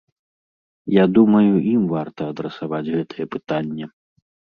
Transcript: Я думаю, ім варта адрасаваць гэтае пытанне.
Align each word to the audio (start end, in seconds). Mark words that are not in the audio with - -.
Я 0.93 1.03
думаю, 1.17 1.51
ім 1.73 1.83
варта 1.93 2.21
адрасаваць 2.31 2.87
гэтае 2.95 3.25
пытанне. 3.37 3.85